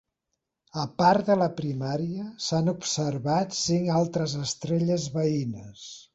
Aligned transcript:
A 0.83 0.85
part 1.01 1.27
de 1.31 1.35
la 1.41 1.47
primària 1.59 2.25
s'han 2.47 2.73
observat 2.73 3.55
cinc 3.61 3.93
altres 4.01 4.35
estrelles 4.47 5.09
veïnes. 5.21 5.87